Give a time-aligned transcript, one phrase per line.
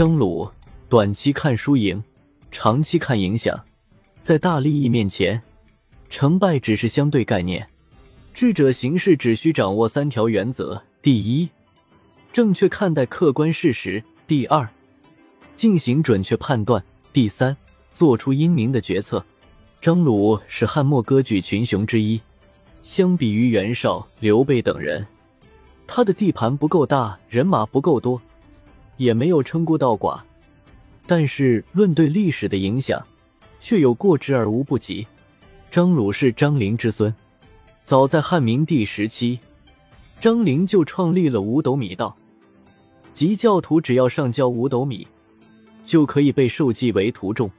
[0.00, 0.50] 张鲁
[0.88, 2.02] 短期看输赢，
[2.50, 3.62] 长期看影响。
[4.22, 5.42] 在大利益面前，
[6.08, 7.68] 成败只是相对概念。
[8.32, 11.50] 智者行事只需掌握三条原则：第一，
[12.32, 14.66] 正确看待客观事实；第二，
[15.54, 16.80] 进行准确判断；
[17.12, 17.54] 第三，
[17.92, 19.22] 做出英明的决策。
[19.82, 22.18] 张鲁是汉末割据群雄之一，
[22.82, 25.06] 相比于袁绍、刘备等人，
[25.86, 28.18] 他的地盘不够大，人马不够多，
[29.00, 30.20] 也没有称孤道寡。
[31.06, 33.02] 但是论对历史的影响，
[33.58, 35.06] 却有过之而无不及。
[35.70, 37.12] 张鲁是张陵之孙，
[37.82, 39.38] 早在汉明帝时期，
[40.20, 42.14] 张陵就创立了五斗米道，
[43.14, 45.08] 即教徒只要上交五斗米，
[45.82, 47.50] 就可以被受祭为徒众。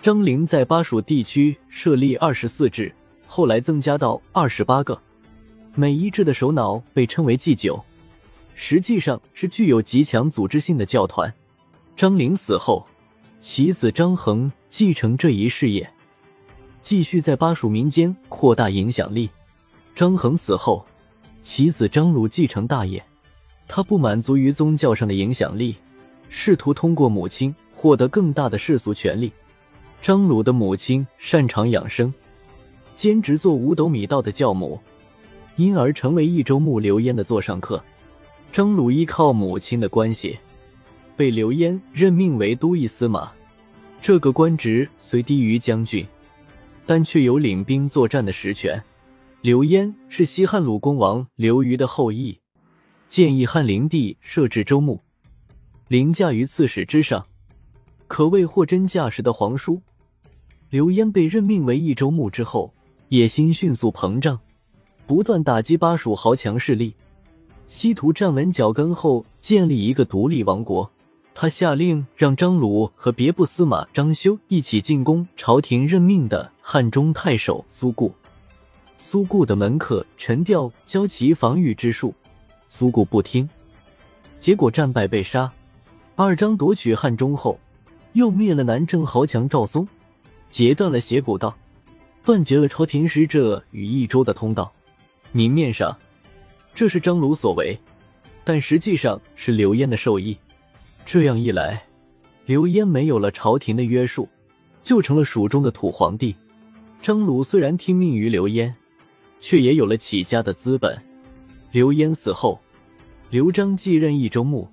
[0.00, 2.92] 张陵在巴蜀地区设立二十四制，
[3.24, 5.00] 后来增加到二十八个。
[5.76, 7.80] 每一制的首脑被称为祭酒，
[8.54, 11.32] 实际上是具有极强组织性的教团。
[11.96, 12.86] 张陵死后，
[13.40, 15.88] 其子张衡继承这一事业，
[16.80, 19.28] 继续在巴蜀民间扩大影响力。
[19.94, 20.84] 张衡死后，
[21.42, 23.02] 其子张鲁继承大业。
[23.68, 25.76] 他不满足于宗教上的影响力，
[26.28, 29.32] 试图通过母亲获得更大的世俗权利。
[30.00, 32.12] 张鲁的母亲擅长养生，
[32.96, 34.78] 兼职做五斗米道的教母，
[35.56, 37.82] 因而成为益州牧刘焉的座上客。
[38.52, 40.38] 张鲁依靠母亲的关系，
[41.16, 43.32] 被刘焉任命为都尉司马。
[44.02, 46.06] 这个官职虽低于将军，
[46.84, 48.80] 但却有领兵作战的实权。
[49.40, 52.38] 刘焉是西汉鲁公王刘虞的后裔，
[53.08, 55.00] 建议汉灵帝设置州牧，
[55.88, 57.26] 凌驾于刺史之上，
[58.06, 59.80] 可谓货真价实的皇叔。
[60.68, 62.74] 刘焉被任命为益州牧之后，
[63.08, 64.38] 野心迅速膨胀，
[65.06, 66.94] 不断打击巴蜀豪强势力，
[67.74, 70.88] 西图站稳脚跟后建立一个独立王国。
[71.32, 78.12] 他下令让张鲁和别部司马张修一起进攻朝廷任命的汉中太守苏固。
[78.98, 82.14] 苏固的门客陈调教其防御之术，
[82.68, 83.48] 苏固不听，
[84.38, 85.50] 结果战败被杀。
[86.14, 87.58] 二张夺取汉中后，
[88.12, 89.88] 又灭了南郑豪强赵松。
[90.50, 91.56] 截断了斜谷道，
[92.22, 94.70] 断绝了朝廷使者与益州的通道。
[95.32, 95.96] 明面上，
[96.74, 97.78] 这是张鲁所为，
[98.44, 100.36] 但实际上是刘焉的授意。
[101.04, 101.82] 这样一来，
[102.46, 104.28] 刘焉没有了朝廷的约束，
[104.82, 106.34] 就成了蜀中的土皇帝。
[107.00, 108.74] 张鲁虽然听命于刘焉，
[109.40, 110.96] 却也有了起家的资本。
[111.72, 112.60] 刘焉死后，
[113.30, 114.68] 刘璋继任益州牧，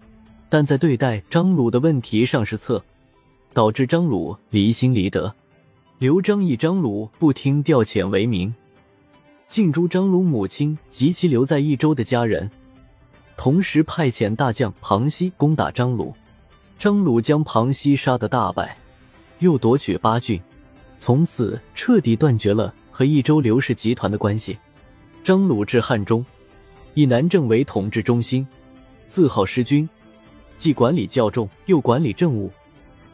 [0.49, 2.83] 但在对待张鲁的问题上失策，
[3.53, 5.33] 导致张鲁离心离德。
[5.97, 8.53] 刘璋以张鲁不听调遣为名，
[9.49, 12.47] 尽诛张鲁母亲及其留在益州的家人，
[13.35, 16.13] 同时派遣大将庞熙攻打张鲁。
[16.77, 18.77] 张鲁将庞熙杀得大败，
[19.39, 20.39] 又夺取八郡，
[20.99, 24.55] 从此彻底断绝了和益州刘氏集团的关系。
[25.23, 26.23] 张鲁至汉中，
[26.93, 28.47] 以南郑为统治中心，
[29.07, 29.89] 自号师君，
[30.57, 32.51] 既管理教众，又管理政务。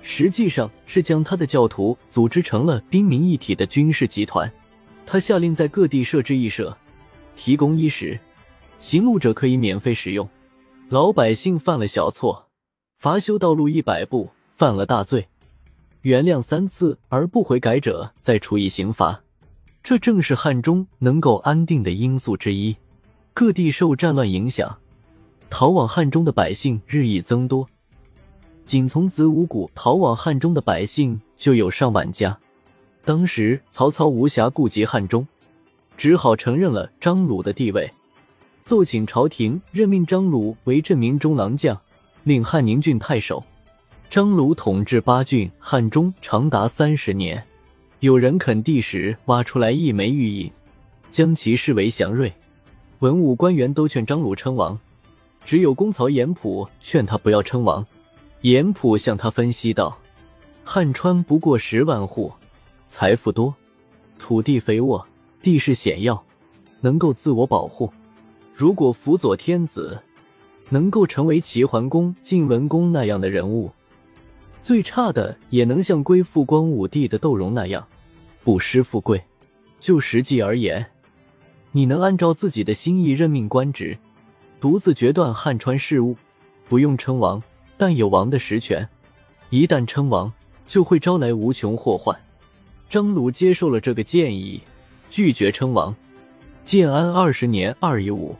[0.03, 4.51] 实际上是将他的教徒组织成了兵民一体的军事集团。
[5.05, 6.75] 他下令在各地设置义社，
[7.35, 8.19] 提供衣食，
[8.79, 10.27] 行路者可以免费使用。
[10.89, 12.47] 老百姓犯了小错，
[12.97, 15.27] 罚修道路一百步；犯了大罪，
[16.01, 19.21] 原谅三次而不悔改者再处以刑罚。
[19.83, 22.75] 这正是汉中能够安定的因素之一。
[23.33, 24.79] 各地受战乱影响，
[25.49, 27.67] 逃往汉中的百姓日益增多。
[28.65, 32.39] 仅从子午谷逃往汉中的百姓就有上万家。
[33.05, 35.25] 当时曹操无暇顾及汉中，
[35.95, 37.89] 只好承认了张鲁的地位，
[38.63, 41.79] 奏请朝廷任命张鲁为镇明中郎将，
[42.23, 43.43] 令汉宁郡太守。
[44.09, 47.41] 张鲁统治八郡汉中长达三十年。
[47.99, 50.51] 有人垦地时挖出来一枚玉印，
[51.09, 52.31] 将其视为祥瑞。
[52.99, 54.77] 文武官员都劝张鲁称王，
[55.43, 57.85] 只有公曹严普劝他不要称王。
[58.41, 59.97] 严普向他分析道
[60.63, 62.31] ：“汉川不过十万户，
[62.87, 63.53] 财富多，
[64.19, 65.05] 土地肥沃，
[65.41, 66.23] 地势险要，
[66.81, 67.91] 能够自我保护。
[68.53, 69.99] 如果辅佐天子，
[70.69, 73.71] 能够成为齐桓公、晋文公那样的人物，
[74.61, 77.85] 最差的也能像归附光武帝的窦融那样，
[78.43, 79.21] 不失富贵。
[79.79, 80.85] 就实际而言，
[81.71, 83.97] 你能按照自己的心意任命官职，
[84.59, 86.15] 独自决断汉川事务，
[86.69, 87.41] 不用称王。”
[87.77, 88.87] 但有王的实权，
[89.49, 90.31] 一旦称王，
[90.65, 92.17] 就会招来无穷祸患。
[92.89, 94.61] 张鲁接受了这个建议，
[95.09, 95.95] 拒绝称王。
[96.63, 98.35] 建安二十年二月五，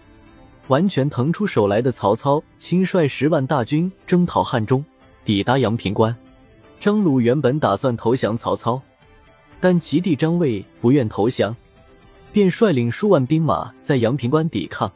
[0.68, 4.84] 完全腾出手来的曹操，亲率十万大军征讨汉中，
[5.24, 6.16] 抵达阳平关。
[6.80, 8.82] 张鲁原本打算投降曹操，
[9.60, 11.56] 但其弟张卫不愿投降，
[12.32, 14.92] 便率领数万兵马在阳平关抵抗，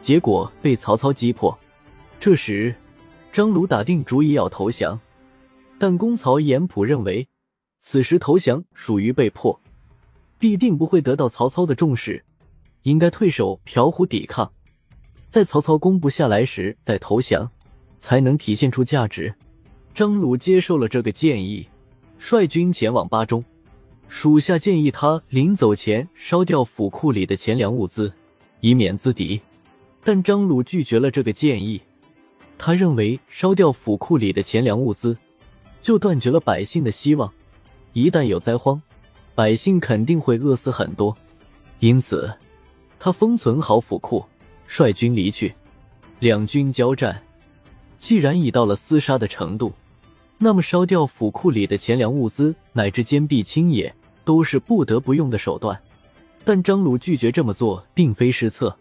[0.00, 1.56] 结果被曹操击破。
[2.18, 2.74] 这时，
[3.32, 4.98] 张鲁打定主意要投降，
[5.78, 7.26] 但公曹严普认为，
[7.82, 9.58] 此时投降属于被迫，
[10.38, 12.22] 必定不会得到曹操的重视，
[12.82, 14.52] 应该退守瓢湖抵抗，
[15.30, 17.50] 在曹操攻不下来时再投降，
[17.96, 19.34] 才能体现出价值。
[19.94, 21.66] 张鲁接受了这个建议，
[22.18, 23.42] 率军前往巴中。
[24.08, 28.12] 属下建议他临走前烧掉府库里的钱粮物资，
[28.60, 29.40] 以免自敌。
[30.04, 31.80] 但张鲁拒绝了这个建议。
[32.58, 35.16] 他认为烧掉府库里的钱粮物资，
[35.80, 37.32] 就断绝了百姓的希望。
[37.92, 38.80] 一旦有灾荒，
[39.34, 41.16] 百姓肯定会饿死很多。
[41.80, 42.32] 因此，
[42.98, 44.24] 他封存好府库，
[44.66, 45.54] 率军离去。
[46.18, 47.22] 两军交战，
[47.98, 49.72] 既然已到了厮杀的程度。
[50.38, 53.94] 那么，烧掉府库里的钱粮物资，乃至坚壁清野，
[54.24, 55.78] 都是不得不用的手段。
[56.44, 58.74] 但张鲁拒绝这么做，并非失策，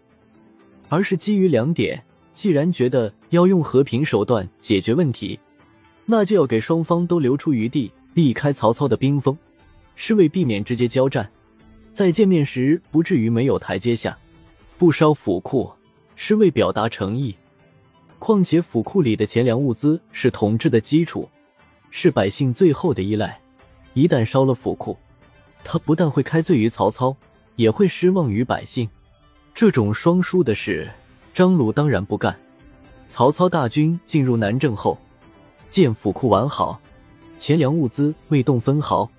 [0.87, 2.01] 而是基于两点：
[2.31, 5.37] 既然觉得要用和平手段解决问题，
[6.05, 9.37] 那就要给双方都留出余地，避开曹操的兵锋，
[9.95, 11.29] 是为避免直接交战，
[11.93, 14.11] 在见面时不至于没有台阶下；
[14.77, 15.71] 不烧府库，
[16.15, 17.35] 是为表达诚意。
[18.17, 21.29] 况且，府库里的钱粮物资是统治的基础。
[21.91, 23.39] 是百姓最后的依赖，
[23.95, 24.95] 一旦烧了府库，
[25.63, 27.15] 他不但会开罪于曹操，
[27.55, 28.87] 也会失望于百姓。
[29.55, 30.87] 这种双输的事，
[31.33, 32.39] 张鲁当然不干。
[33.07, 34.99] 曹操大军进入南郑后，
[35.71, 36.79] 见府库完好，
[37.39, 39.09] 钱粮物资未动分毫，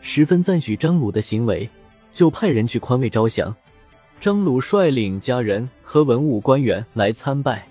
[0.00, 1.66] 十分赞许张鲁的行为，
[2.12, 3.54] 就派人去宽慰招降。
[4.20, 7.64] 张鲁率领家人和文武官员来参拜。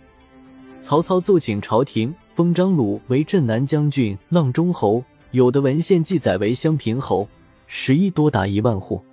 [0.80, 7.28] 曹操奏请朝廷封张鲁为镇南将军、阆中侯，有的文献记载为襄平侯，
[7.68, 9.04] 食邑多达一万户。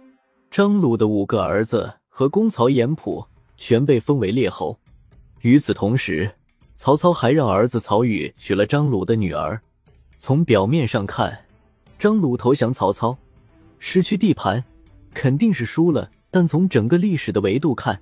[0.49, 3.25] 张鲁的五个儿子和公曹严普
[3.57, 4.79] 全被封为列侯。
[5.41, 6.31] 与此同时，
[6.77, 9.61] 曹操还让儿子曹宇娶了张鲁的女儿。
[10.25, 11.37] 从表面上看，
[11.99, 13.19] 张鲁投降曹操，
[13.81, 14.63] 失去地盘，
[15.13, 16.09] 肯定是输了。
[16.31, 18.01] 但从整个历史的维度看，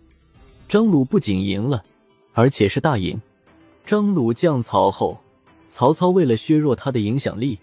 [0.68, 1.82] 张鲁不仅赢了，
[2.34, 3.18] 而且是大赢。
[3.86, 5.18] 张鲁降曹后，
[5.66, 7.58] 曹操为了削弱他的影响力，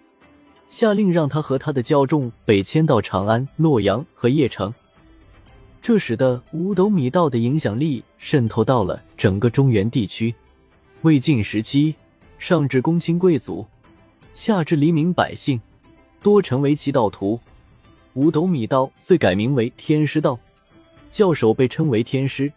[0.69, 4.73] 下令让他和他的教众北迁到长安、洛阳和邺城。
[5.83, 10.33] 这使得五斗米道的影响力渗透到了整个中原地区。
[11.03, 11.93] 魏晋时期，
[12.39, 13.63] 上至公卿贵族，
[14.37, 15.59] 下至黎民百姓，
[16.21, 17.39] 多成为其道徒。
[18.13, 20.39] 五斗米道遂改名为天师道，
[21.09, 22.53] 教首被称为天师。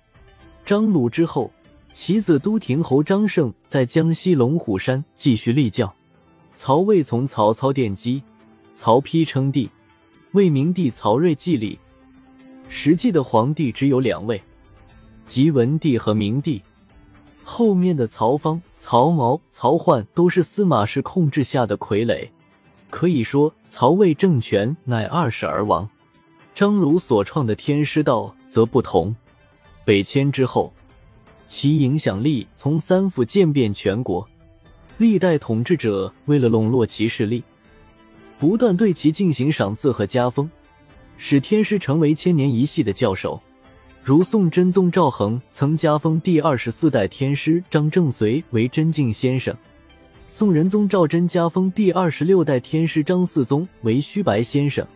[0.62, 1.50] 张鲁之后。
[1.92, 5.92] 其子都亭侯张胜在江西龙虎山继续立教，
[6.54, 8.22] 曹魏从曹操奠基，
[8.72, 9.68] 曹丕称帝，
[10.32, 11.76] 魏明帝曹睿继立。
[12.68, 14.40] 实际的皇帝只有两位，
[15.26, 16.62] 即文帝和明帝。
[17.52, 22.28] 后面的曹芳、曹髦、曹奂都是司马氏控制下的傀儡，
[22.90, 25.86] 可以说曹魏政权乃二世而亡。
[26.54, 29.14] 张鲁所创的天师道则不同，
[29.84, 30.72] 北迁之后。
[31.48, 34.26] 其影响力从三府渐遍全国，
[34.98, 37.42] 历代统治者为了笼络其势力，
[38.38, 40.48] 不断对其进行赏赐和加封，
[41.18, 43.42] 使天师成为千年一系的教授。
[44.02, 49.54] 如宋真宗赵恒曾加封第二十四代天师张正随为真敬先生，
[50.26, 54.86] 宋仁宗赵祯加封第二十六代天师张四宗为虚白先生，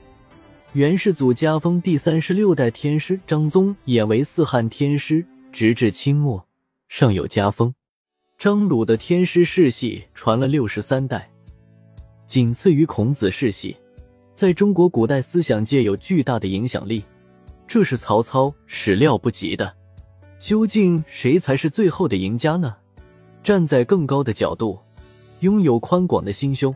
[0.72, 5.24] 元世祖加封第三十六代天师张宗也为四汉天师。
[5.52, 6.44] 直至清末，
[6.88, 7.72] 尚有家风。
[8.36, 11.30] 张鲁的天师世系传了六十三代，
[12.26, 13.76] 仅次于孔子世系，
[14.34, 17.04] 在中国古代思想界有巨大的影响力，
[17.66, 19.74] 这是曹操始料不及的。
[20.38, 22.76] 究竟谁才是最后的赢家呢？
[23.42, 24.78] 站在更高的角度，
[25.40, 26.74] 拥有宽广的心胸，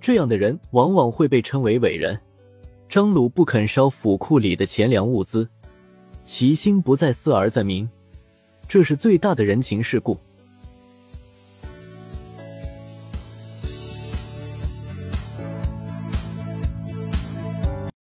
[0.00, 2.18] 这样的人往往会被称为伟人。
[2.88, 5.48] 张鲁不肯烧府库里的钱粮物资，
[6.24, 7.88] 其心不在私而在民。
[8.68, 10.18] 这是最大的人情世故。